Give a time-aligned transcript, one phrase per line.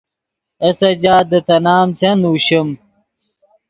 [0.61, 2.67] اے سجاد دے تے نام چند نوشیم۔